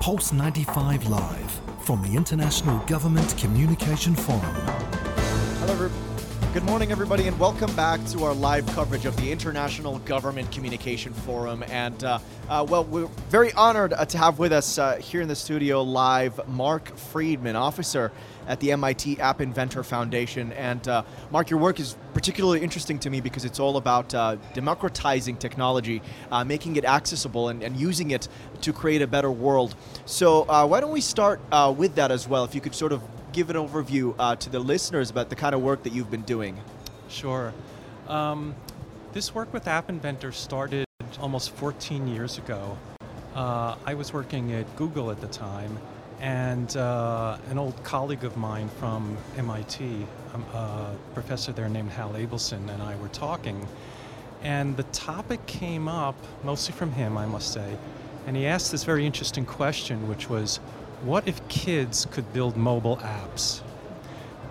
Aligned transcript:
Pulse 0.00 0.32
95 0.32 1.08
Live 1.08 1.60
from 1.80 2.00
the 2.02 2.16
International 2.16 2.78
Government 2.86 3.36
Communication 3.38 4.14
Forum. 4.14 4.40
Hello. 5.60 5.90
Good 6.52 6.64
morning, 6.64 6.92
everybody, 6.92 7.26
and 7.26 7.38
welcome 7.38 7.74
back 7.74 8.04
to 8.06 8.24
our 8.24 8.32
live 8.32 8.66
coverage 8.68 9.04
of 9.04 9.16
the 9.16 9.30
International 9.30 9.98
Government 10.00 10.50
Communication 10.52 11.12
Forum. 11.12 11.64
And, 11.68 12.02
uh, 12.04 12.18
uh, 12.48 12.64
well, 12.68 12.84
we're 12.84 13.08
very 13.28 13.52
honored 13.52 13.92
uh, 13.92 14.04
to 14.06 14.18
have 14.18 14.38
with 14.38 14.52
us 14.52 14.78
uh, 14.78 14.96
here 14.96 15.20
in 15.20 15.28
the 15.28 15.36
studio 15.36 15.82
live 15.82 16.46
Mark 16.48 16.96
Friedman, 16.96 17.56
officer 17.56 18.12
at 18.46 18.60
the 18.60 18.72
MIT 18.72 19.20
App 19.20 19.40
Inventor 19.40 19.82
Foundation. 19.82 20.52
And, 20.52 20.86
uh, 20.86 21.02
Mark, 21.30 21.50
your 21.50 21.58
work 21.58 21.80
is 21.80 21.96
particularly 22.16 22.62
interesting 22.62 22.98
to 22.98 23.10
me 23.10 23.20
because 23.20 23.44
it's 23.44 23.60
all 23.60 23.76
about 23.76 24.14
uh, 24.14 24.36
democratizing 24.54 25.36
technology, 25.36 26.00
making 26.46 26.76
it 26.76 26.84
accessible, 26.86 27.50
and, 27.50 27.62
and, 27.62 27.76
using 27.76 28.10
it 28.10 28.26
to 28.62 28.72
create 28.72 29.02
a 29.02 29.06
better 29.06 29.30
world. 29.30 29.74
So, 30.06 30.44
why 30.66 30.80
don't 30.80 30.92
we 30.92 31.02
start 31.02 31.40
with 31.76 31.94
that 31.96 32.10
as 32.10 32.26
well? 32.26 32.44
If 32.44 32.54
you 32.54 32.62
could 32.62 32.74
sort 32.74 32.92
of 32.92 33.02
give 33.36 33.50
an 33.50 33.56
overview 33.56 34.14
uh, 34.18 34.34
to 34.34 34.48
the 34.48 34.58
listeners 34.58 35.10
about 35.10 35.28
the 35.28 35.36
kind 35.36 35.54
of 35.54 35.60
work 35.60 35.82
that 35.82 35.92
you've 35.92 36.10
been 36.10 36.22
doing? 36.22 36.58
Sure. 37.10 37.52
Um, 38.08 38.54
this 39.12 39.34
work 39.34 39.52
with 39.52 39.68
App 39.68 39.90
Inventor 39.90 40.32
started 40.32 40.86
almost 41.20 41.50
14 41.50 42.08
years 42.08 42.38
ago. 42.38 42.78
Uh, 43.34 43.76
I 43.84 43.92
was 43.92 44.14
working 44.14 44.54
at 44.54 44.74
Google 44.76 45.10
at 45.10 45.20
the 45.20 45.26
time, 45.26 45.78
and 46.20 46.76
uh, 46.76 47.38
an 47.50 47.58
old 47.58 47.82
colleague 47.84 48.24
of 48.24 48.36
mine 48.36 48.68
from 48.80 49.16
MIT, 49.36 50.06
um, 50.34 50.42
a 50.54 50.96
professor 51.14 51.52
there 51.52 51.68
named 51.68 51.90
Hal 51.90 52.12
Abelson, 52.14 52.68
and 52.70 52.82
I 52.82 52.96
were 52.96 53.08
talking. 53.08 53.66
And 54.42 54.76
the 54.76 54.84
topic 54.84 55.44
came 55.46 55.88
up, 55.88 56.16
mostly 56.44 56.74
from 56.74 56.92
him, 56.92 57.18
I 57.18 57.26
must 57.26 57.52
say, 57.52 57.76
and 58.26 58.36
he 58.36 58.46
asked 58.46 58.72
this 58.72 58.84
very 58.84 59.06
interesting 59.06 59.44
question, 59.44 60.08
which 60.08 60.28
was 60.28 60.56
what 61.02 61.28
if 61.28 61.46
kids 61.48 62.06
could 62.10 62.32
build 62.32 62.56
mobile 62.56 62.96
apps? 62.98 63.60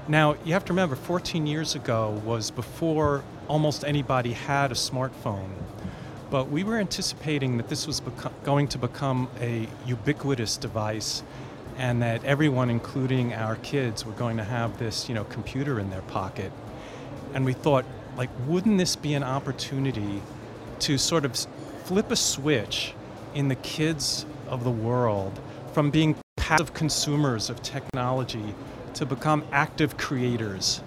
Now, 0.08 0.36
you 0.45 0.54
have 0.54 0.66
to 0.66 0.73
remember, 0.73 0.95
14 0.95 1.48
years 1.48 1.73
ago 1.73 2.22
was 2.23 2.52
before 2.52 3.23
almost 3.48 3.84
anybody 3.84 4.34
had 4.34 4.72
a 4.72 4.76
smartphone. 4.76 5.50
But 6.30 6.50
we 6.50 6.64
were 6.64 6.78
anticipating 6.78 7.58
that 7.58 7.70
this 7.70 7.88
was 7.88 8.02
beco- 8.02 8.32
going 8.44 8.67
to 8.70 8.78
become 8.78 9.30
a 9.39 9.67
ubiquitous 9.86 10.58
device 10.58 11.23
and 11.78 12.02
that 12.02 12.23
everyone, 12.23 12.70
including 12.70 13.34
our 13.34 13.56
kids, 13.58 14.06
were 14.06 14.14
going 14.14 14.38
to 14.38 14.44
have 14.44 14.78
this, 14.78 15.09
you 15.09 15.16
know, 15.16 15.23
computer 15.26 15.80
in 15.80 15.90
their 15.90 16.02
pocket. 16.04 16.52
And 17.34 17.45
we 17.45 17.54
thought, 17.54 17.86
like, 18.17 18.30
wouldn't 18.48 18.78
this 18.78 18.95
be 18.95 19.14
an 19.14 19.23
opportunity 19.23 20.22
to 20.80 20.98
sort 20.98 21.26
of 21.26 21.36
flip 21.84 22.12
a 22.12 22.16
switch 22.16 22.94
in 23.34 23.48
the 23.50 23.56
kids 23.56 24.26
of 24.48 24.64
the 24.64 24.72
world 24.72 25.40
from 25.73 25.92
being 25.92 26.16
passive 26.38 26.73
consumers 26.73 27.50
of 27.50 27.62
technology 27.62 28.54
to 28.94 29.06
become 29.06 29.44
active 29.52 29.98
creators. 29.98 30.82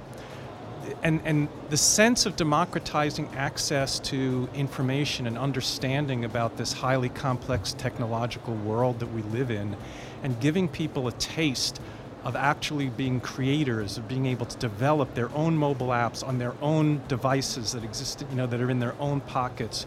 And, 1.03 1.21
and 1.25 1.49
the 1.69 1.77
sense 1.77 2.27
of 2.27 2.37
democratizing 2.37 3.29
access 3.37 3.99
to 4.01 4.49
information 4.55 5.27
and 5.27 5.37
understanding 5.37 6.25
about 6.25 6.57
this 6.57 6.73
highly 6.73 7.09
complex 7.09 7.75
technological 7.75 8.55
world 8.55 9.01
that 9.01 9.13
we 9.13 9.23
live 9.23 9.51
in, 9.51 9.77
and 10.23 10.39
giving 10.41 10.69
people 10.69 11.09
a 11.09 11.13
taste 11.13 11.81
of 12.25 12.37
actually 12.37 12.89
being 12.89 13.21
creators, 13.21 13.97
of 13.97 14.09
being 14.09 14.27
able 14.27 14.47
to 14.47 14.57
develop 14.59 15.15
their 15.15 15.31
own 15.35 15.57
mobile 15.57 15.89
apps 15.89 16.27
on 16.27 16.39
their 16.39 16.53
own 16.61 17.01
devices 17.09 17.73
that 17.73 17.85
exist, 17.85 18.25
you 18.29 18.37
know, 18.37 18.47
that 18.47 18.61
are 18.61 18.71
in 18.71 18.81
their 18.81 18.95
own 19.01 19.21
pockets. 19.21 19.87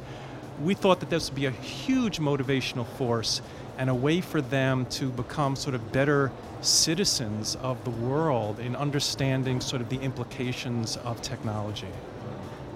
We 0.63 0.73
thought 0.73 0.99
that 1.01 1.09
this 1.09 1.29
would 1.29 1.35
be 1.35 1.45
a 1.45 1.51
huge 1.51 2.19
motivational 2.19 2.87
force 2.97 3.41
and 3.77 3.89
a 3.89 3.95
way 3.95 4.21
for 4.21 4.41
them 4.41 4.85
to 4.87 5.09
become 5.09 5.55
sort 5.55 5.75
of 5.75 5.91
better 5.91 6.31
citizens 6.61 7.55
of 7.57 7.83
the 7.83 7.89
world 7.89 8.59
in 8.59 8.75
understanding 8.75 9.59
sort 9.59 9.81
of 9.81 9.89
the 9.89 9.99
implications 9.99 10.97
of 10.97 11.21
technology. 11.21 11.87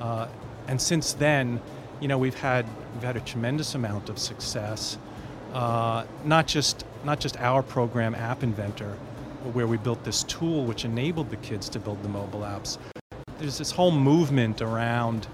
Uh, 0.02 0.28
and 0.68 0.82
since 0.82 1.14
then, 1.14 1.62
you 2.00 2.08
know, 2.08 2.18
we've 2.18 2.40
had 2.40 2.66
we've 2.94 3.04
had 3.04 3.18
a 3.18 3.22
tremendous 3.22 3.76
amount 3.76 4.10
of 4.10 4.20
success. 4.20 4.98
Uh, 5.54 6.06
not 6.26 6.48
just 6.48 6.86
not 7.06 7.20
just 7.20 7.38
our 7.38 7.64
program, 7.64 8.16
App 8.16 8.44
Inventor, 8.44 8.98
where 9.54 9.68
we 9.68 9.78
built 9.78 10.04
this 10.04 10.24
tool 10.24 10.66
which 10.66 10.86
enabled 10.86 11.30
the 11.30 11.38
kids 11.38 11.70
to 11.70 11.80
build 11.80 12.02
the 12.04 12.10
mobile 12.10 12.42
apps. 12.42 12.78
There's 13.38 13.58
this 13.58 13.72
whole 13.72 13.92
movement 13.92 14.62
around 14.62 15.28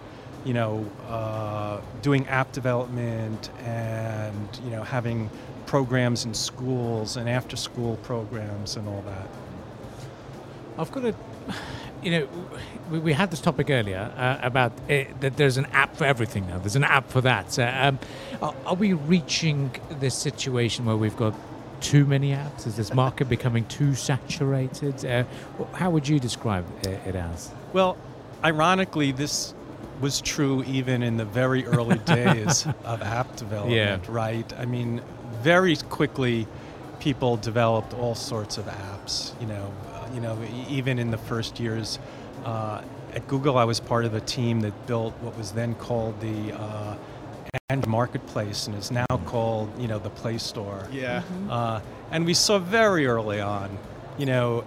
you 0.44 0.54
know, 0.54 0.86
uh, 1.08 1.80
doing 2.02 2.28
app 2.28 2.52
development 2.52 3.50
and 3.64 4.60
you 4.64 4.72
know 4.72 4.84
having 4.84 5.30
programs 5.66 6.26
in 6.26 6.34
schools 6.34 7.16
and 7.18 7.30
after 7.30 7.56
school 7.56 7.98
programs 7.98 8.76
and 8.76 8.88
all 8.88 9.04
that. 9.04 9.28
I've 10.78 10.92
got 10.92 11.06
a, 11.06 11.16
you 12.02 12.12
know, 12.12 12.28
we, 12.90 13.00
we 13.00 13.14
had 13.14 13.30
this 13.30 13.40
topic 13.40 13.70
earlier 13.70 14.12
uh, 14.18 14.40
about 14.42 14.74
it, 14.88 15.20
that 15.22 15.38
there's 15.38 15.58
an 15.58 15.68
app 15.68 15.96
for 15.96 16.06
everything 16.06 16.48
now. 16.48 16.58
There's 16.58 16.76
an 16.76 16.84
app 16.84 17.10
for 17.10 17.22
that. 17.22 17.52
So, 17.52 17.72
um, 17.74 18.00
are, 18.42 18.56
are 18.66 18.76
we 18.76 18.94
reaching 18.94 19.72
this 20.00 20.16
situation 20.16 20.86
where 20.86 20.98
we've 20.98 21.16
got 21.16 21.36
too 21.82 22.06
many 22.06 22.32
apps? 22.32 22.66
Is 22.68 22.76
this 22.76 22.94
market 22.94 23.28
becoming 23.28 23.66
too 23.66 23.96
saturated? 23.96 25.04
Uh, 25.06 25.24
how 25.74 25.90
would 25.90 26.08
you 26.08 26.20
describe 26.20 26.66
it 26.86 27.16
as? 27.16 27.52
Well, 27.74 27.98
ironically, 28.44 29.12
this 29.12 29.54
was 30.00 30.22
true 30.22 30.64
even 30.64 31.04
in 31.04 31.18
the 31.18 31.26
very 31.26 31.66
early 31.66 31.98
days 32.06 32.66
of 32.84 33.02
app 33.02 33.36
development, 33.36 33.76
yeah. 33.76 34.00
right? 34.08 34.52
I 34.58 34.66
mean, 34.66 35.02
very 35.42 35.76
quickly, 35.76 36.48
people 37.00 37.38
developed 37.38 37.94
all 37.94 38.16
sorts 38.16 38.58
of 38.58 38.66
apps. 38.66 39.40
You 39.42 39.48
know, 39.48 39.74
uh, 39.94 40.08
you 40.14 40.22
know, 40.22 40.38
even 40.70 41.00
in 41.00 41.12
the 41.12 41.18
first 41.18 41.60
years 41.60 42.00
uh, 42.46 42.82
at 43.14 43.28
Google, 43.28 43.58
I 43.58 43.64
was 43.64 43.80
part 43.80 44.06
of 44.06 44.14
a 44.14 44.22
team 44.22 44.62
that 44.62 44.88
built 44.88 45.14
what 45.22 45.38
was 45.38 45.52
then 45.52 45.76
called 45.76 46.20
the 46.22 46.54
uh, 46.54 46.96
Android 47.70 47.90
Marketplace 47.90 48.68
and 48.68 48.78
is 48.78 48.92
now 48.92 49.06
called, 49.26 49.70
you 49.80 49.88
know, 49.88 50.00
the 50.00 50.10
Play 50.10 50.38
Store. 50.38 50.88
Yeah. 50.92 51.22
Mm-hmm. 51.22 51.52
Uh, 51.52 51.82
and 52.12 52.26
we 52.26 52.34
saw 52.34 52.60
very 52.60 53.08
early 53.08 53.42
on, 53.42 53.78
you 54.18 54.26
know, 54.26 54.64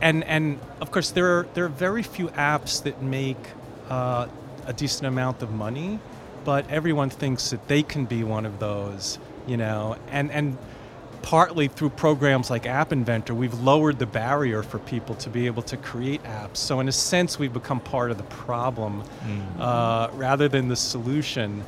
and 0.00 0.22
and 0.24 0.60
of 0.80 0.90
course 0.90 1.10
there 1.10 1.38
are 1.38 1.46
there 1.54 1.64
are 1.64 1.68
very 1.68 2.02
few 2.02 2.28
apps 2.28 2.82
that 2.84 3.02
make 3.02 3.36
uh, 3.88 4.28
a 4.66 4.72
decent 4.72 5.06
amount 5.06 5.42
of 5.42 5.50
money, 5.50 5.98
but 6.44 6.70
everyone 6.70 7.10
thinks 7.10 7.50
that 7.50 7.66
they 7.66 7.82
can 7.82 8.04
be 8.04 8.22
one 8.22 8.46
of 8.46 8.60
those 8.60 9.18
you 9.46 9.56
know, 9.56 9.96
and 10.08 10.30
and 10.30 10.56
partly 11.22 11.68
through 11.68 11.90
programs 11.90 12.48
like 12.50 12.66
App 12.66 12.92
Inventor, 12.92 13.34
we've 13.34 13.58
lowered 13.60 13.98
the 13.98 14.06
barrier 14.06 14.62
for 14.62 14.78
people 14.78 15.14
to 15.16 15.28
be 15.28 15.46
able 15.46 15.62
to 15.64 15.76
create 15.76 16.22
apps. 16.22 16.56
So 16.56 16.80
in 16.80 16.88
a 16.88 16.92
sense, 16.92 17.38
we've 17.38 17.52
become 17.52 17.80
part 17.80 18.10
of 18.10 18.16
the 18.16 18.24
problem 18.24 19.04
mm. 19.22 19.60
uh, 19.60 20.08
rather 20.14 20.48
than 20.48 20.68
the 20.68 20.76
solution. 20.76 21.62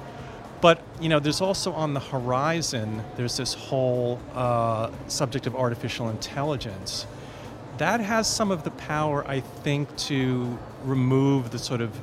But 0.62 0.80
you 1.00 1.08
know, 1.08 1.18
there's 1.18 1.40
also 1.40 1.72
on 1.72 1.92
the 1.92 2.00
horizon, 2.00 3.02
there's 3.16 3.36
this 3.36 3.52
whole 3.52 4.20
uh, 4.32 4.92
subject 5.08 5.48
of 5.48 5.56
artificial 5.56 6.08
intelligence. 6.08 7.04
That 7.78 7.98
has 8.00 8.28
some 8.28 8.52
of 8.52 8.62
the 8.62 8.70
power, 8.70 9.26
I 9.26 9.40
think, 9.40 9.94
to 10.08 10.56
remove 10.84 11.50
the 11.50 11.58
sort 11.58 11.80
of 11.80 12.00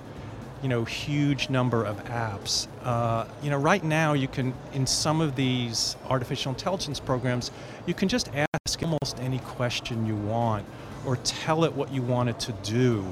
you 0.62 0.68
know 0.68 0.84
huge 0.84 1.50
number 1.50 1.86
of 1.86 2.04
apps. 2.06 2.68
Uh, 2.84 3.26
you 3.42 3.50
know, 3.50 3.58
right 3.58 3.84
now 3.84 4.12
you 4.12 4.28
can 4.28 4.54
in 4.74 4.86
some 4.86 5.22
of 5.22 5.38
these 5.38 5.96
artificial 6.10 6.52
intelligence 6.52 7.00
programs, 7.00 7.52
you 7.86 7.94
can 7.94 8.10
just 8.10 8.30
ask 8.36 8.84
almost 8.84 9.20
any 9.22 9.40
question 9.40 10.06
you 10.06 10.16
want, 10.16 10.66
or 11.06 11.16
tell 11.16 11.64
it 11.64 11.74
what 11.74 11.94
you 11.94 12.02
want 12.02 12.28
it 12.28 12.40
to 12.42 12.52
do. 12.64 13.06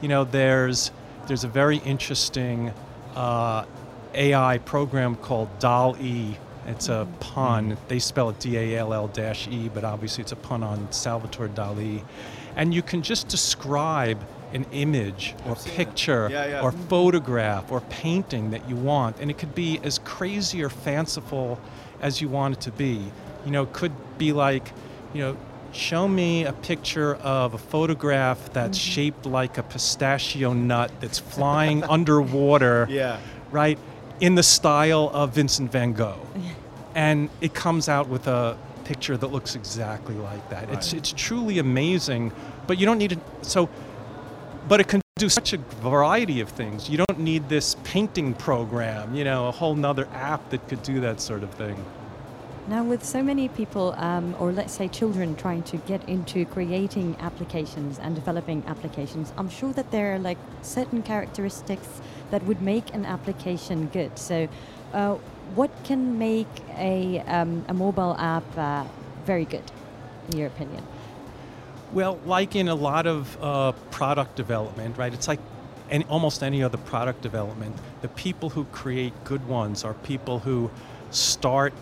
You 0.00 0.06
know, 0.06 0.22
there's 0.22 0.92
there's 1.26 1.42
a 1.42 1.48
very 1.48 1.78
interesting 1.78 2.72
uh, 3.16 3.64
AI 4.14 4.58
program 4.58 5.16
called 5.16 5.48
DALL-E. 5.58 6.36
It's 6.66 6.88
a 6.88 7.06
pun. 7.20 7.76
They 7.88 7.98
spell 7.98 8.30
it 8.30 8.40
D-A-L-L-E, 8.40 9.70
but 9.74 9.84
obviously 9.84 10.22
it's 10.22 10.32
a 10.32 10.36
pun 10.36 10.62
on 10.62 10.90
Salvador 10.92 11.48
Dali. 11.48 12.02
And 12.56 12.72
you 12.72 12.82
can 12.82 13.02
just 13.02 13.28
describe 13.28 14.18
an 14.54 14.64
image 14.72 15.34
or 15.46 15.56
picture 15.56 16.28
yeah, 16.30 16.46
yeah. 16.46 16.62
or 16.62 16.70
photograph 16.72 17.72
or 17.72 17.80
painting 17.82 18.50
that 18.50 18.68
you 18.68 18.76
want. 18.76 19.18
And 19.20 19.30
it 19.30 19.36
could 19.36 19.54
be 19.54 19.80
as 19.82 19.98
crazy 19.98 20.62
or 20.62 20.68
fanciful 20.68 21.60
as 22.00 22.20
you 22.20 22.28
want 22.28 22.54
it 22.54 22.60
to 22.62 22.70
be. 22.70 23.04
You 23.44 23.50
know, 23.50 23.64
it 23.64 23.72
could 23.72 23.92
be 24.16 24.32
like, 24.32 24.72
you 25.12 25.20
know, 25.20 25.36
show 25.72 26.06
me 26.06 26.44
a 26.44 26.52
picture 26.52 27.16
of 27.16 27.54
a 27.54 27.58
photograph 27.58 28.52
that's 28.52 28.78
mm-hmm. 28.78 28.90
shaped 28.90 29.26
like 29.26 29.58
a 29.58 29.62
pistachio 29.64 30.52
nut 30.52 30.92
that's 31.00 31.18
flying 31.18 31.82
underwater. 31.96 32.86
Yeah. 32.88 33.18
Right? 33.50 33.78
In 34.20 34.34
the 34.34 34.42
style 34.42 35.10
of 35.12 35.34
Vincent 35.34 35.70
van 35.72 35.92
Gogh. 35.92 36.26
And 36.96 37.28
it 37.40 37.54
comes 37.54 37.88
out 37.88 38.08
with 38.08 38.28
a 38.28 38.56
picture 38.84 39.16
that 39.16 39.26
looks 39.26 39.56
exactly 39.56 40.14
like 40.14 40.48
that. 40.50 40.68
Right. 40.68 40.78
It's 40.78 40.92
it's 40.92 41.12
truly 41.12 41.58
amazing, 41.58 42.30
but 42.68 42.78
you 42.78 42.86
don't 42.86 42.98
need 42.98 43.10
to 43.10 43.20
so 43.42 43.68
but 44.68 44.80
it 44.80 44.86
can 44.86 45.00
do 45.16 45.28
such 45.28 45.52
a 45.52 45.58
variety 45.82 46.40
of 46.40 46.48
things. 46.48 46.88
You 46.88 46.98
don't 46.98 47.20
need 47.20 47.48
this 47.48 47.76
painting 47.84 48.34
program, 48.34 49.14
you 49.14 49.24
know, 49.24 49.48
a 49.48 49.52
whole 49.52 49.74
nother 49.74 50.08
app 50.12 50.50
that 50.50 50.66
could 50.68 50.82
do 50.82 51.00
that 51.00 51.20
sort 51.20 51.42
of 51.42 51.50
thing. 51.50 51.76
Now, 52.66 52.82
with 52.82 53.04
so 53.04 53.22
many 53.22 53.48
people, 53.48 53.94
um, 53.98 54.34
or 54.38 54.50
let's 54.50 54.72
say 54.72 54.88
children, 54.88 55.36
trying 55.36 55.64
to 55.64 55.76
get 55.76 56.08
into 56.08 56.46
creating 56.46 57.14
applications 57.20 57.98
and 57.98 58.14
developing 58.14 58.64
applications, 58.66 59.34
I'm 59.36 59.50
sure 59.50 59.74
that 59.74 59.90
there 59.90 60.14
are 60.14 60.18
like 60.18 60.38
certain 60.62 61.02
characteristics 61.02 62.00
that 62.30 62.42
would 62.44 62.62
make 62.62 62.94
an 62.94 63.04
application 63.04 63.88
good. 63.88 64.18
So, 64.18 64.48
uh, 64.94 65.16
what 65.54 65.70
can 65.84 66.18
make 66.18 66.48
a, 66.78 67.20
um, 67.26 67.66
a 67.68 67.74
mobile 67.74 68.16
app 68.18 68.44
uh, 68.56 68.84
very 69.26 69.44
good, 69.44 69.70
in 70.30 70.38
your 70.38 70.46
opinion? 70.46 70.82
Well, 71.92 72.18
like 72.24 72.56
in 72.56 72.68
a 72.68 72.74
lot 72.74 73.06
of 73.06 73.36
uh, 73.42 73.72
product 73.90 74.36
development, 74.36 74.96
right? 74.96 75.12
It's 75.12 75.28
like 75.28 75.40
any, 75.90 76.04
almost 76.06 76.42
any 76.42 76.62
other 76.62 76.78
product 76.78 77.20
development. 77.20 77.76
The 78.00 78.08
people 78.08 78.48
who 78.48 78.64
create 78.66 79.12
good 79.24 79.46
ones 79.46 79.84
are 79.84 79.92
people 79.92 80.38
who 80.38 80.70
start 81.10 81.74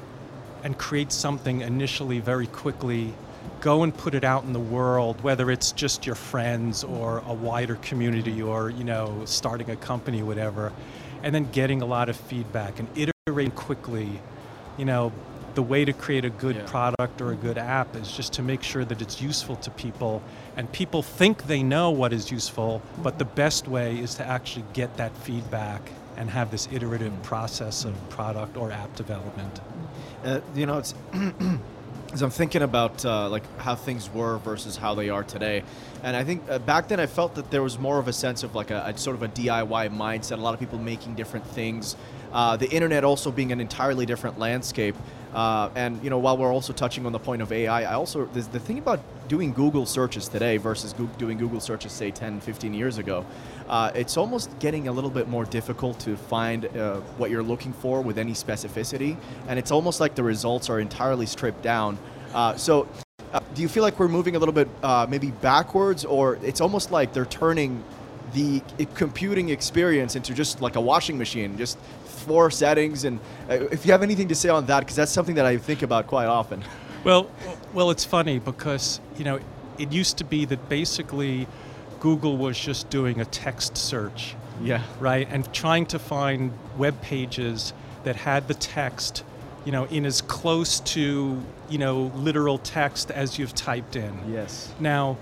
and 0.62 0.78
create 0.78 1.12
something 1.12 1.60
initially 1.60 2.20
very 2.20 2.46
quickly, 2.46 3.14
go 3.60 3.82
and 3.82 3.96
put 3.96 4.14
it 4.14 4.24
out 4.24 4.44
in 4.44 4.52
the 4.52 4.60
world, 4.60 5.20
whether 5.22 5.50
it's 5.50 5.72
just 5.72 6.06
your 6.06 6.14
friends 6.14 6.84
or 6.84 7.22
a 7.26 7.34
wider 7.34 7.76
community 7.76 8.40
or 8.42 8.70
you 8.70 8.84
know 8.84 9.22
starting 9.24 9.70
a 9.70 9.76
company, 9.76 10.22
whatever, 10.22 10.72
and 11.22 11.34
then 11.34 11.50
getting 11.50 11.82
a 11.82 11.86
lot 11.86 12.08
of 12.08 12.16
feedback 12.16 12.78
and 12.78 12.88
iterating 12.96 13.52
quickly. 13.52 14.20
You 14.78 14.86
know, 14.86 15.12
the 15.54 15.62
way 15.62 15.84
to 15.84 15.92
create 15.92 16.24
a 16.24 16.30
good 16.30 16.56
yeah. 16.56 16.66
product 16.66 17.20
or 17.20 17.32
a 17.32 17.36
good 17.36 17.58
app 17.58 17.94
is 17.96 18.10
just 18.10 18.32
to 18.34 18.42
make 18.42 18.62
sure 18.62 18.84
that 18.84 19.02
it's 19.02 19.20
useful 19.20 19.56
to 19.56 19.70
people 19.70 20.22
and 20.56 20.70
people 20.72 21.02
think 21.02 21.44
they 21.46 21.62
know 21.62 21.90
what 21.90 22.12
is 22.12 22.30
useful 22.30 22.80
but 23.02 23.18
the 23.18 23.24
best 23.24 23.68
way 23.68 23.98
is 23.98 24.14
to 24.14 24.26
actually 24.26 24.64
get 24.72 24.96
that 24.96 25.14
feedback 25.18 25.82
and 26.16 26.30
have 26.30 26.50
this 26.50 26.68
iterative 26.72 27.12
mm. 27.12 27.22
process 27.22 27.84
of 27.84 27.92
mm. 27.92 28.10
product 28.10 28.56
or 28.56 28.70
app 28.70 28.94
development 28.96 29.60
uh, 30.24 30.40
you 30.54 30.66
know 30.66 30.78
it's 30.78 30.94
as 32.12 32.22
I'm 32.22 32.30
thinking 32.30 32.62
about 32.62 33.04
uh, 33.04 33.28
like 33.28 33.42
how 33.58 33.74
things 33.74 34.10
were 34.12 34.38
versus 34.38 34.76
how 34.76 34.94
they 34.94 35.08
are 35.08 35.24
today, 35.24 35.62
and 36.02 36.16
I 36.16 36.24
think 36.24 36.42
uh, 36.48 36.58
back 36.58 36.88
then 36.88 37.00
I 37.00 37.06
felt 37.06 37.34
that 37.36 37.50
there 37.50 37.62
was 37.62 37.78
more 37.78 37.98
of 37.98 38.08
a 38.08 38.12
sense 38.12 38.42
of 38.42 38.54
like 38.54 38.70
a, 38.70 38.84
a 38.86 38.96
sort 38.96 39.16
of 39.16 39.22
a 39.22 39.28
DIY 39.28 39.96
mindset. 39.96 40.32
A 40.32 40.36
lot 40.36 40.54
of 40.54 40.60
people 40.60 40.78
making 40.78 41.14
different 41.14 41.46
things, 41.46 41.96
uh, 42.32 42.56
the 42.56 42.70
internet 42.70 43.04
also 43.04 43.30
being 43.30 43.52
an 43.52 43.60
entirely 43.60 44.06
different 44.06 44.38
landscape. 44.38 44.96
Uh, 45.34 45.70
and 45.74 46.02
you 46.04 46.10
know, 46.10 46.18
while 46.18 46.36
we're 46.36 46.52
also 46.52 46.72
touching 46.72 47.06
on 47.06 47.12
the 47.12 47.18
point 47.18 47.40
of 47.40 47.50
AI, 47.52 47.82
I 47.82 47.94
also 47.94 48.26
the 48.26 48.60
thing 48.60 48.78
about 48.78 49.00
doing 49.28 49.52
Google 49.52 49.86
searches 49.86 50.28
today 50.28 50.58
versus 50.58 50.92
doing 51.16 51.38
Google 51.38 51.60
searches 51.60 51.92
say 51.92 52.10
10, 52.10 52.40
15 52.40 52.74
years 52.74 52.98
ago, 52.98 53.24
uh, 53.68 53.90
it's 53.94 54.16
almost 54.16 54.58
getting 54.58 54.88
a 54.88 54.92
little 54.92 55.10
bit 55.10 55.28
more 55.28 55.44
difficult 55.44 55.98
to 56.00 56.16
find 56.16 56.66
uh, 56.76 56.96
what 57.16 57.30
you're 57.30 57.42
looking 57.42 57.72
for 57.72 58.02
with 58.02 58.18
any 58.18 58.32
specificity, 58.32 59.16
and 59.48 59.58
it's 59.58 59.70
almost 59.70 60.00
like 60.00 60.14
the 60.14 60.22
results 60.22 60.68
are 60.68 60.80
entirely 60.80 61.26
stripped 61.26 61.62
down. 61.62 61.98
Uh, 62.34 62.56
so. 62.56 62.88
Uh, 63.32 63.40
do 63.54 63.62
you 63.62 63.68
feel 63.68 63.82
like 63.82 63.98
we're 63.98 64.08
moving 64.08 64.36
a 64.36 64.38
little 64.38 64.52
bit 64.52 64.68
uh, 64.82 65.06
maybe 65.08 65.30
backwards, 65.30 66.04
or 66.04 66.38
it's 66.42 66.60
almost 66.60 66.90
like 66.90 67.14
they're 67.14 67.24
turning 67.24 67.82
the 68.34 68.62
computing 68.94 69.50
experience 69.50 70.16
into 70.16 70.34
just 70.34 70.60
like 70.60 70.76
a 70.76 70.80
washing 70.80 71.18
machine, 71.18 71.56
just 71.56 71.78
four 72.22 72.50
settings. 72.50 73.04
And 73.04 73.20
uh, 73.48 73.54
if 73.70 73.84
you 73.84 73.92
have 73.92 74.02
anything 74.02 74.28
to 74.28 74.34
say 74.34 74.48
on 74.48 74.66
that, 74.66 74.80
because 74.80 74.96
that's 74.96 75.12
something 75.12 75.34
that 75.36 75.46
I 75.46 75.56
think 75.56 75.82
about 75.82 76.06
quite 76.06 76.26
often. 76.26 76.62
Well, 77.04 77.30
well, 77.74 77.90
it's 77.90 78.04
funny 78.04 78.38
because 78.38 79.00
you 79.18 79.24
know 79.24 79.40
it 79.78 79.92
used 79.92 80.18
to 80.18 80.24
be 80.24 80.44
that 80.46 80.68
basically 80.68 81.46
Google 82.00 82.36
was 82.36 82.58
just 82.58 82.90
doing 82.90 83.20
a 83.20 83.24
text 83.24 83.76
search. 83.76 84.34
Yeah. 84.62 84.82
Right, 85.00 85.26
and 85.30 85.52
trying 85.52 85.86
to 85.86 85.98
find 85.98 86.52
web 86.78 87.00
pages 87.02 87.72
that 88.04 88.16
had 88.16 88.46
the 88.46 88.54
text, 88.54 89.24
you 89.64 89.72
know, 89.72 89.84
in 89.86 90.06
as 90.06 90.20
close 90.20 90.80
to 90.80 91.42
you 91.68 91.78
know 91.78 92.12
literal 92.14 92.58
text 92.58 93.10
as 93.10 93.38
you've 93.38 93.54
typed 93.54 93.96
in. 93.96 94.12
Yes. 94.32 94.72
Now 94.78 95.16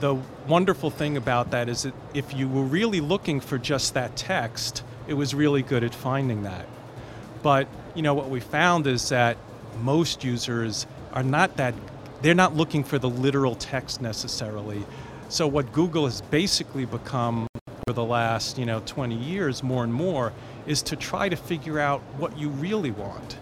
the 0.00 0.16
wonderful 0.46 0.90
thing 0.90 1.16
about 1.16 1.50
that 1.52 1.68
is 1.68 1.84
that 1.84 1.94
if 2.12 2.34
you 2.34 2.48
were 2.48 2.64
really 2.64 3.00
looking 3.00 3.40
for 3.40 3.58
just 3.58 3.94
that 3.94 4.16
text, 4.16 4.82
it 5.06 5.14
was 5.14 5.34
really 5.34 5.62
good 5.62 5.84
at 5.84 5.94
finding 5.94 6.42
that. 6.42 6.66
But 7.42 7.68
you 7.94 8.02
know 8.02 8.14
what 8.14 8.30
we 8.30 8.40
found 8.40 8.86
is 8.86 9.08
that 9.10 9.36
most 9.82 10.24
users 10.24 10.86
are 11.12 11.22
not 11.22 11.56
that 11.56 11.74
they're 12.22 12.34
not 12.34 12.56
looking 12.56 12.82
for 12.84 12.98
the 12.98 13.08
literal 13.08 13.54
text 13.54 14.00
necessarily. 14.00 14.84
So 15.28 15.46
what 15.46 15.72
Google 15.72 16.06
has 16.06 16.22
basically 16.22 16.86
become 16.86 17.46
for 17.86 17.92
the 17.92 18.04
last, 18.04 18.56
you 18.56 18.64
know, 18.64 18.80
20 18.86 19.14
years 19.14 19.62
more 19.62 19.84
and 19.84 19.92
more 19.92 20.32
is 20.66 20.80
to 20.82 20.96
try 20.96 21.28
to 21.28 21.36
figure 21.36 21.78
out 21.78 22.00
what 22.16 22.38
you 22.38 22.48
really 22.48 22.90
want. 22.90 23.36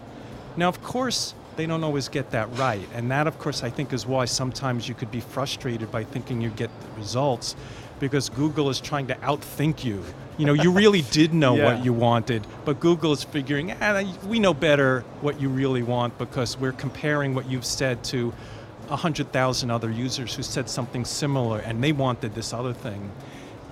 Now, 0.57 0.67
of 0.67 0.83
course, 0.83 1.33
they 1.55 1.65
don't 1.65 1.83
always 1.83 2.09
get 2.09 2.31
that 2.31 2.51
right. 2.57 2.85
And 2.93 3.09
that, 3.11 3.25
of 3.25 3.39
course, 3.39 3.63
I 3.63 3.69
think 3.69 3.93
is 3.93 4.05
why 4.05 4.25
sometimes 4.25 4.89
you 4.89 4.95
could 4.95 5.11
be 5.11 5.21
frustrated 5.21 5.91
by 5.91 6.03
thinking 6.03 6.41
you 6.41 6.49
get 6.49 6.69
the 6.81 6.99
results 6.99 7.55
because 7.99 8.29
Google 8.29 8.69
is 8.69 8.79
trying 8.79 9.07
to 9.07 9.15
outthink 9.15 9.83
you. 9.83 10.03
You 10.37 10.45
know, 10.45 10.53
you 10.53 10.71
really 10.71 11.01
did 11.11 11.33
know 11.33 11.55
yeah. 11.55 11.65
what 11.65 11.85
you 11.85 11.93
wanted, 11.93 12.45
but 12.65 12.79
Google 12.79 13.13
is 13.13 13.23
figuring, 13.23 13.71
ah, 13.81 14.03
we 14.27 14.39
know 14.39 14.53
better 14.53 15.01
what 15.21 15.39
you 15.39 15.49
really 15.49 15.83
want 15.83 16.17
because 16.17 16.57
we're 16.57 16.71
comparing 16.71 17.35
what 17.35 17.49
you've 17.49 17.65
said 17.65 18.03
to 18.05 18.33
100,000 18.87 19.71
other 19.71 19.89
users 19.89 20.35
who 20.35 20.43
said 20.43 20.69
something 20.69 21.05
similar 21.05 21.59
and 21.59 21.83
they 21.83 21.91
wanted 21.91 22.35
this 22.35 22.53
other 22.53 22.73
thing. 22.73 23.11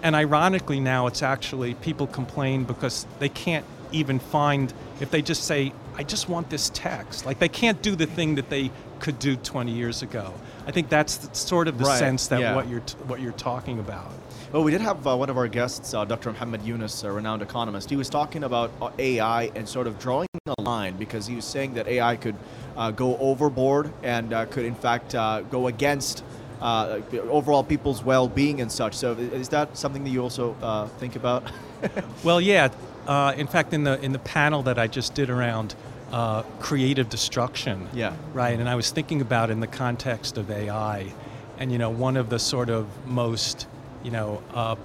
And 0.03 0.15
ironically, 0.15 0.79
now 0.79 1.07
it's 1.07 1.21
actually 1.21 1.75
people 1.75 2.07
complain 2.07 2.63
because 2.63 3.06
they 3.19 3.29
can't 3.29 3.65
even 3.91 4.19
find, 4.19 4.74
if 5.00 5.12
they 5.12 5.21
just 5.21 5.44
say, 5.44 5.74
I 5.95 6.03
just 6.03 6.29
want 6.29 6.50
this 6.50 6.71
text. 6.74 7.25
Like 7.25 7.39
they 7.39 7.50
can't 7.50 7.81
do 7.81 7.95
the 7.95 8.06
thing 8.06 8.35
that 8.35 8.50
they 8.50 8.71
could 9.00 9.19
do 9.19 9.35
20 9.35 9.71
years 9.71 10.01
ago. 10.01 10.33
I 10.66 10.72
think 10.72 10.90
that's 10.90 11.38
sort 11.38 11.68
of 11.68 11.78
the 11.78 11.86
right. 11.86 12.00
sense 12.00 12.28
that 12.28 12.40
yeah. 12.40 12.56
what 12.56 12.68
you're 12.68 12.81
t- 12.81 12.98
what 13.08 13.19
you're 13.19 13.31
talking 13.34 13.80
about. 13.80 14.12
Well, 14.52 14.63
we 14.63 14.72
did 14.72 14.81
have 14.81 15.08
uh, 15.08 15.16
one 15.16 15.30
of 15.30 15.38
our 15.38 15.48
guests, 15.48 15.94
uh, 15.94 16.04
Dr. 16.04 16.31
Muhammad 16.31 16.62
Yunus, 16.63 17.04
a 17.06 17.12
renowned 17.12 17.42
economist. 17.42 17.90
He 17.90 17.96
was 17.96 18.10
talking 18.10 18.44
about 18.44 18.69
uh, 18.81 18.92
AI 19.00 19.44
and 19.56 19.68
sort 19.68 19.88
of 19.88 19.98
drawing 19.98 20.28
a 20.46 20.62
line 20.62 20.98
because 20.98 21.25
he 21.25 21.36
was 21.36 21.46
saying 21.46 21.75
that 21.75 21.88
AI 21.88 22.18
could 22.18 22.36
uh, 22.75 22.92
go 22.92 23.18
overboard 23.18 23.94
and 24.04 24.34
uh, 24.34 24.46
could, 24.48 24.66
in 24.66 24.75
fact, 24.75 25.16
uh, 25.16 25.40
go 25.44 25.68
against 25.68 26.25
overall 26.62 27.63
people's 27.63 28.04
well-being 28.04 28.60
and 28.60 28.69
such. 28.69 28.94
So, 28.94 29.13
is 29.13 29.48
that 29.50 29.78
something 29.78 30.04
that 30.04 30.10
you 30.10 30.22
also 30.22 30.54
think 31.00 31.16
about? 31.16 31.44
well, 32.24 32.42
yeah. 32.42 32.69
Uh, 33.08 33.34
in 33.36 33.48
fact, 33.48 33.74
in 33.74 33.84
the 33.84 34.00
in 34.04 34.12
the 34.12 34.19
panel 34.19 34.63
that 34.63 34.78
I 34.78 34.88
just 34.88 35.16
did 35.16 35.30
around 35.30 35.75
uh, 36.12 36.44
creative 36.60 37.10
destruction, 37.10 37.88
yeah, 37.94 38.16
right, 38.34 38.60
and 38.60 38.68
I 38.68 38.75
was 38.75 38.92
thinking 38.92 39.22
about 39.22 39.50
in 39.50 39.60
the 39.60 39.68
context 39.68 40.38
of 40.38 40.51
AI, 40.51 41.13
and 41.58 41.72
you 41.72 41.77
know, 41.77 41.89
one 41.89 42.18
of 42.18 42.30
the 42.30 42.39
sort 42.39 42.70
of 42.70 42.88
most 43.06 43.68
you 44.03 44.12
know 44.12 44.41
uh, 44.53 44.75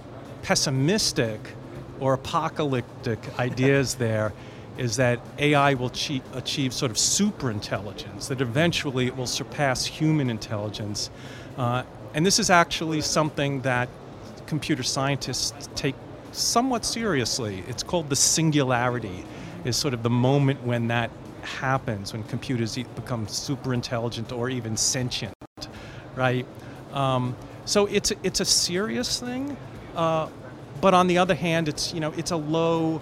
pessimistic 0.42 1.40
or 2.00 2.14
apocalyptic 2.14 3.18
ideas 3.38 3.97
there 3.97 4.33
is 4.78 4.97
that 4.97 5.21
AI 5.38 5.75
will 5.75 5.87
achieve, 5.87 6.23
achieve 6.35 6.73
sort 6.73 6.90
of 6.90 6.99
super 6.99 7.50
intelligence, 7.50 8.28
that 8.28 8.40
eventually 8.40 9.06
it 9.06 9.16
will 9.16 9.26
surpass 9.26 9.87
human 9.87 10.28
intelligence. 10.28 11.11
Uh, 11.56 11.83
and 12.14 12.25
this 12.25 12.38
is 12.38 12.50
actually 12.50 13.00
something 13.00 13.62
that 13.62 13.88
computer 14.47 14.83
scientists 14.83 15.68
take 15.75 15.95
somewhat 16.33 16.85
seriously. 16.85 17.64
It's 17.68 17.83
called 17.83 18.11
the 18.11 18.16
singularity, 18.16 19.25
is 19.66 19.76
sort 19.76 19.94
of 19.94 20.02
the 20.02 20.11
moment 20.11 20.62
when 20.62 20.88
that 20.88 21.11
happens, 21.42 22.12
when 22.12 22.23
computers 22.25 22.76
become 22.76 23.26
super 23.28 23.75
intelligent 23.75 24.32
or 24.32 24.49
even 24.49 24.76
sentient, 24.76 25.35
right? 26.14 26.46
Um, 26.92 27.37
so 27.64 27.87
it's 27.87 28.12
it's 28.23 28.40
a 28.40 28.44
serious 28.44 29.20
thing, 29.20 29.56
uh, 29.96 30.28
but 30.80 30.94
on 30.94 31.08
the 31.08 31.18
other 31.18 31.35
hand, 31.35 31.68
it's 31.68 31.92
you 31.92 32.00
know 32.00 32.12
it's 32.16 32.30
a 32.30 32.37
low 32.37 33.00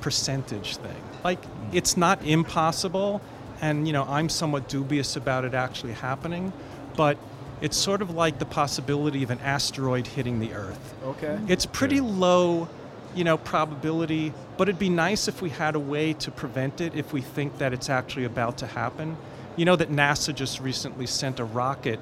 percentage 0.00 0.76
thing. 0.76 1.02
Like 1.24 1.38
it's 1.72 1.96
not 1.96 2.22
impossible, 2.24 3.20
and 3.60 3.86
you 3.86 3.92
know 3.92 4.04
I'm 4.04 4.28
somewhat 4.28 4.68
dubious 4.68 5.16
about 5.16 5.44
it 5.44 5.54
actually 5.54 5.94
happening, 5.94 6.52
but 6.96 7.16
it's 7.62 7.76
sort 7.76 8.02
of 8.02 8.10
like 8.10 8.38
the 8.38 8.44
possibility 8.44 9.22
of 9.22 9.30
an 9.30 9.38
asteroid 9.38 10.06
hitting 10.06 10.40
the 10.40 10.52
Earth. 10.52 10.94
Okay. 11.04 11.38
It's 11.48 11.64
pretty 11.64 12.00
low, 12.00 12.68
you 13.14 13.24
know, 13.24 13.36
probability, 13.36 14.32
but 14.56 14.68
it'd 14.68 14.78
be 14.78 14.88
nice 14.88 15.28
if 15.28 15.42
we 15.42 15.50
had 15.50 15.74
a 15.74 15.80
way 15.80 16.12
to 16.14 16.30
prevent 16.30 16.80
it 16.80 16.94
if 16.94 17.12
we 17.12 17.20
think 17.20 17.58
that 17.58 17.72
it's 17.72 17.90
actually 17.90 18.24
about 18.24 18.58
to 18.58 18.66
happen. 18.66 19.16
You 19.56 19.64
know 19.64 19.76
that 19.76 19.90
NASA 19.90 20.34
just 20.34 20.60
recently 20.60 21.06
sent 21.06 21.38
a 21.38 21.44
rocket 21.44 22.00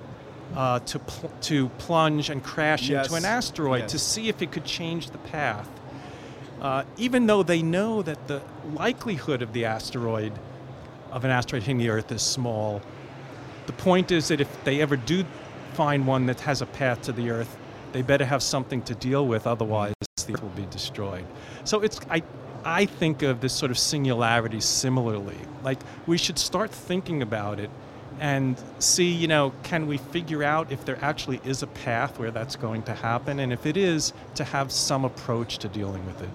uh, 0.54 0.78
to 0.80 0.98
pl- 1.00 1.32
to 1.42 1.68
plunge 1.78 2.30
and 2.30 2.42
crash 2.42 2.88
yes. 2.88 3.06
into 3.06 3.16
an 3.16 3.24
asteroid 3.24 3.82
yes. 3.82 3.92
to 3.92 3.98
see 3.98 4.28
if 4.28 4.40
it 4.40 4.52
could 4.52 4.64
change 4.64 5.10
the 5.10 5.18
path. 5.18 5.68
Uh, 6.60 6.84
even 6.96 7.26
though 7.26 7.42
they 7.42 7.62
know 7.62 8.02
that 8.02 8.28
the 8.28 8.42
likelihood 8.74 9.42
of 9.42 9.52
the 9.52 9.64
asteroid 9.64 10.32
of 11.10 11.24
an 11.24 11.30
asteroid 11.30 11.62
hitting 11.62 11.78
the 11.78 11.88
Earth 11.88 12.12
is 12.12 12.22
small, 12.22 12.80
the 13.66 13.72
point 13.72 14.12
is 14.12 14.28
that 14.28 14.40
if 14.40 14.64
they 14.64 14.80
ever 14.80 14.96
do 14.96 15.24
find 15.72 16.06
one 16.06 16.26
that 16.26 16.40
has 16.40 16.62
a 16.62 16.66
path 16.66 17.02
to 17.02 17.12
the 17.12 17.30
Earth, 17.30 17.56
they 17.92 18.02
better 18.02 18.24
have 18.24 18.42
something 18.42 18.82
to 18.82 18.94
deal 18.94 19.26
with, 19.26 19.46
otherwise 19.46 19.94
will 20.32 20.50
be 20.50 20.66
destroyed. 20.70 21.24
So 21.64 21.80
it's 21.80 22.00
I, 22.10 22.22
I 22.64 22.86
think 22.86 23.22
of 23.22 23.40
this 23.40 23.52
sort 23.52 23.70
of 23.70 23.78
singularity 23.78 24.60
similarly. 24.60 25.38
Like 25.62 25.78
we 26.06 26.18
should 26.18 26.38
start 26.38 26.70
thinking 26.70 27.22
about 27.22 27.58
it 27.60 27.70
and 28.18 28.62
see, 28.80 29.08
you 29.08 29.28
know, 29.28 29.52
can 29.62 29.86
we 29.86 29.96
figure 29.96 30.42
out 30.44 30.70
if 30.70 30.84
there 30.84 30.98
actually 31.02 31.40
is 31.44 31.62
a 31.62 31.66
path 31.66 32.18
where 32.18 32.30
that's 32.30 32.56
going 32.56 32.82
to 32.82 32.94
happen? 32.94 33.40
And 33.40 33.52
if 33.52 33.64
it 33.64 33.76
is, 33.76 34.12
to 34.34 34.44
have 34.44 34.70
some 34.70 35.04
approach 35.06 35.58
to 35.58 35.68
dealing 35.68 36.04
with 36.04 36.20
it. 36.22 36.28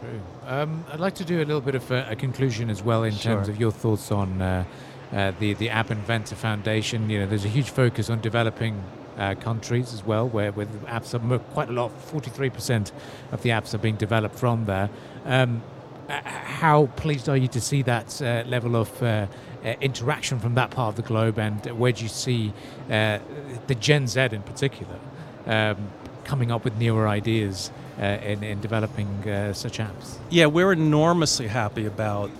True. 0.00 0.20
Um, 0.46 0.84
I'd 0.92 1.00
like 1.00 1.14
to 1.16 1.24
do 1.24 1.38
a 1.38 1.44
little 1.44 1.60
bit 1.60 1.74
of 1.76 1.90
a, 1.90 2.08
a 2.10 2.16
conclusion 2.16 2.70
as 2.70 2.82
well 2.82 3.04
in 3.04 3.14
Sure. 3.14 3.34
terms 3.34 3.48
of 3.48 3.60
your 3.60 3.70
thoughts 3.70 4.10
on 4.10 4.40
uh, 4.42 4.64
uh, 5.12 5.32
the 5.38 5.54
the 5.54 5.70
App 5.70 5.90
Inventor 5.90 6.34
Foundation. 6.36 7.08
You 7.10 7.20
know, 7.20 7.26
there's 7.26 7.44
a 7.44 7.48
huge 7.48 7.70
focus 7.70 8.10
on 8.10 8.20
developing 8.20 8.82
uh, 9.18 9.34
countries 9.34 9.92
as 9.92 10.04
well, 10.06 10.28
where 10.28 10.52
the 10.52 10.64
apps 10.86 11.14
are 11.14 11.38
quite 11.54 11.68
a 11.68 11.72
lot. 11.72 11.90
Forty-three 12.00 12.50
percent 12.50 12.92
of 13.32 13.42
the 13.42 13.50
apps 13.50 13.74
are 13.74 13.78
being 13.78 13.96
developed 13.96 14.36
from 14.36 14.64
there. 14.64 14.88
Um, 15.26 15.62
how 16.08 16.86
pleased 16.96 17.28
are 17.28 17.36
you 17.36 17.48
to 17.48 17.60
see 17.60 17.82
that 17.82 18.22
uh, 18.22 18.42
level 18.46 18.76
of 18.76 19.02
uh, 19.02 19.26
uh, 19.64 19.74
interaction 19.80 20.38
from 20.38 20.54
that 20.54 20.70
part 20.70 20.88
of 20.90 20.96
the 20.96 21.06
globe, 21.06 21.38
and 21.38 21.66
where 21.78 21.92
do 21.92 22.02
you 22.02 22.08
see 22.08 22.52
uh, 22.90 23.18
the 23.66 23.74
Gen 23.74 24.06
Z 24.06 24.20
in 24.32 24.42
particular 24.42 24.98
um, 25.46 25.76
coming 26.24 26.50
up 26.50 26.64
with 26.64 26.76
newer 26.78 27.06
ideas 27.06 27.70
uh, 28.00 28.04
in, 28.04 28.42
in 28.42 28.60
developing 28.60 29.08
uh, 29.28 29.52
such 29.52 29.78
apps? 29.78 30.16
Yeah, 30.30 30.46
we're 30.46 30.72
enormously 30.72 31.48
happy 31.48 31.84
about 31.84 32.30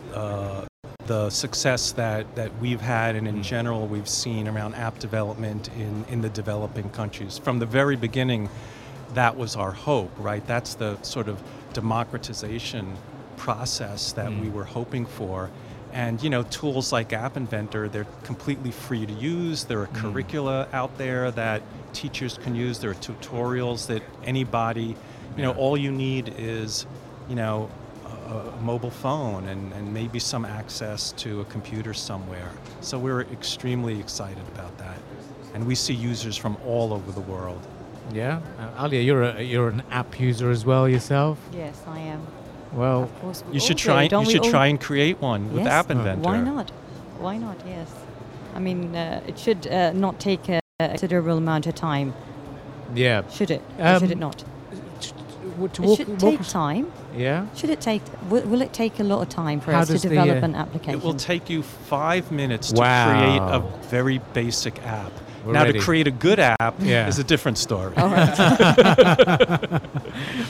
the 1.08 1.30
success 1.30 1.92
that, 1.92 2.36
that 2.36 2.56
we've 2.60 2.82
had 2.82 3.16
and 3.16 3.26
in 3.26 3.38
mm. 3.38 3.42
general 3.42 3.86
we've 3.86 4.08
seen 4.08 4.46
around 4.46 4.74
app 4.74 4.98
development 4.98 5.68
in, 5.76 6.04
in 6.10 6.20
the 6.20 6.28
developing 6.28 6.88
countries. 6.90 7.38
From 7.38 7.58
the 7.58 7.66
very 7.66 7.96
beginning, 7.96 8.48
that 9.14 9.36
was 9.36 9.56
our 9.56 9.72
hope, 9.72 10.12
right? 10.18 10.46
That's 10.46 10.74
the 10.74 11.00
sort 11.02 11.28
of 11.28 11.42
democratization 11.72 12.94
process 13.38 14.12
that 14.12 14.30
we 14.30 14.48
mm. 14.48 14.52
were 14.52 14.64
hoping 14.64 15.06
for. 15.06 15.50
And 15.92 16.22
you 16.22 16.28
know, 16.28 16.42
tools 16.44 16.92
like 16.92 17.14
App 17.14 17.38
Inventor, 17.38 17.88
they're 17.88 18.06
completely 18.22 18.70
free 18.70 19.06
to 19.06 19.12
use. 19.14 19.64
There 19.64 19.80
are 19.80 19.86
mm. 19.86 19.96
curricula 19.96 20.68
out 20.74 20.98
there 20.98 21.30
that 21.30 21.62
teachers 21.94 22.36
can 22.36 22.54
use. 22.54 22.78
There 22.78 22.90
are 22.90 22.94
tutorials 22.94 23.86
that 23.86 24.02
anybody, 24.24 24.94
you 25.36 25.42
know, 25.42 25.52
all 25.52 25.76
you 25.78 25.90
need 25.90 26.34
is, 26.36 26.84
you 27.30 27.34
know, 27.34 27.70
a, 28.28 28.34
a 28.58 28.60
mobile 28.62 28.90
phone 28.90 29.48
and, 29.48 29.72
and 29.72 29.92
maybe 29.92 30.18
some 30.18 30.44
access 30.44 31.12
to 31.12 31.40
a 31.40 31.44
computer 31.46 31.94
somewhere. 31.94 32.50
So 32.80 32.98
we're 32.98 33.22
extremely 33.22 33.98
excited 34.00 34.46
about 34.54 34.76
that. 34.78 34.98
And 35.54 35.66
we 35.66 35.74
see 35.74 35.94
users 35.94 36.36
from 36.36 36.56
all 36.66 36.92
over 36.92 37.10
the 37.12 37.20
world. 37.22 37.66
Yeah, 38.12 38.40
uh, 38.58 38.84
Alia, 38.84 39.00
you're 39.02 39.22
a, 39.22 39.42
you're 39.42 39.68
an 39.68 39.82
app 39.90 40.18
user 40.20 40.50
as 40.50 40.64
well 40.64 40.88
yourself. 40.88 41.38
Yes, 41.52 41.82
I 41.86 41.98
am. 41.98 42.26
Well, 42.72 43.02
Of 43.04 43.20
course, 43.20 43.44
we 43.46 43.54
You 43.54 43.60
should 43.60 43.78
try. 43.78 44.08
do, 44.08 44.20
You 44.20 44.30
should 44.30 44.44
all? 44.44 44.50
try 44.50 44.66
and 44.66 44.80
create 44.80 45.20
one 45.20 45.52
with 45.52 45.64
Yes, 45.64 45.72
App 45.72 45.90
Inventor. 45.90 46.22
Why 46.22 46.40
not? 46.40 46.70
Why 47.18 47.36
not? 47.38 47.56
Yes. 47.66 47.90
I 48.54 48.60
mean, 48.60 48.94
uh, 48.94 49.20
it 49.26 49.38
should 49.38 49.66
uh, 49.66 49.92
not 49.92 50.18
take 50.20 50.48
a 50.48 50.60
a 50.80 50.88
considerable 50.90 51.38
amount 51.38 51.66
of 51.66 51.74
time, 51.74 52.14
yeah. 52.94 53.28
should 53.28 53.50
it? 53.50 53.60
Or 53.80 53.98
should 53.98 54.10
it 54.12 54.14
Um, 54.14 54.20
not? 54.20 54.44
T- 55.58 55.68
t- 55.68 55.72
To 55.74 55.82
It 55.82 55.86
walk, 55.86 55.96
should 55.98 56.08
walk 56.22 56.38
take 56.38 56.48
time. 56.48 56.92
Yeah. 57.16 57.46
Should 57.54 57.70
it 57.70 57.80
take? 57.80 58.02
Will, 58.28 58.42
will 58.46 58.62
it 58.62 58.72
take 58.72 59.00
a 59.00 59.04
lot 59.04 59.20
of 59.22 59.28
time 59.28 59.60
for 59.60 59.72
How 59.72 59.80
us 59.80 59.88
to 59.88 59.92
does 59.94 60.02
the, 60.02 60.08
develop 60.10 60.42
uh, 60.42 60.46
an 60.46 60.54
application? 60.54 61.00
It 61.00 61.04
will 61.04 61.14
take 61.14 61.50
you 61.50 61.62
five 61.62 62.30
minutes 62.30 62.68
to 62.72 62.76
create 62.76 63.42
a 63.42 63.62
very 63.88 64.18
basic 64.32 64.82
app. 64.84 65.12
We're 65.48 65.54
now, 65.54 65.64
ready. 65.64 65.78
to 65.78 65.84
create 65.84 66.06
a 66.06 66.10
good 66.10 66.38
app 66.38 66.74
Yeah. 66.78 67.08
is 67.08 67.18
a 67.18 67.24
different 67.24 67.56
story. 67.56 67.94
All 67.96 68.08
right. 68.10 69.80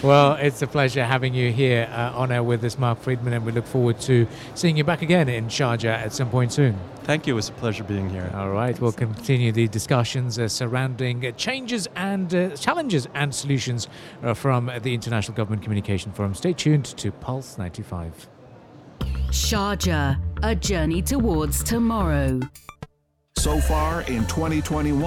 Well, 0.03 0.35
it's 0.35 0.63
a 0.63 0.67
pleasure 0.67 1.05
having 1.05 1.35
you 1.35 1.51
here 1.53 1.89
uh, 1.93 2.13
on 2.15 2.31
air 2.31 2.43
with 2.43 2.63
us, 2.65 2.79
Mark 2.79 3.01
Friedman, 3.01 3.33
and 3.33 3.45
we 3.45 3.51
look 3.53 3.67
forward 3.67 4.01
to 4.03 4.27
seeing 4.55 4.77
you 4.77 4.85
back 4.85 5.03
again 5.03 5.29
in 5.29 5.47
Sharjah 5.49 5.87
at 5.91 6.13
some 6.13 6.31
point 6.31 6.53
soon. 6.53 6.79
Thank 7.03 7.27
you. 7.27 7.35
It 7.35 7.37
was 7.37 7.49
a 7.49 7.53
pleasure 7.53 7.83
being 7.85 8.09
here. 8.09 8.31
All 8.35 8.51
right, 8.51 8.79
we'll 8.81 8.93
continue 8.93 9.51
the 9.51 9.67
discussions 9.69 10.39
uh, 10.39 10.47
surrounding 10.49 11.27
uh, 11.27 11.33
changes 11.33 11.89
and 11.97 12.33
uh, 12.35 12.57
challenges 12.57 13.09
and 13.15 13.35
solutions 13.35 13.89
uh, 14.23 14.35
from 14.35 14.71
the 14.83 14.95
International 14.95 15.37
Government 15.37 15.63
Communication 15.63 16.13
Forum. 16.13 16.35
Stay 16.35 16.53
tuned 16.53 16.85
to 16.85 17.11
Pulse 17.11 17.59
95. 17.59 18.29
Sharjah, 19.31 20.19
a 20.43 20.55
journey 20.55 21.03
towards 21.03 21.63
tomorrow. 21.65 22.41
So 23.39 23.61
far 23.61 24.01
in 24.03 24.27
2021, 24.27 24.99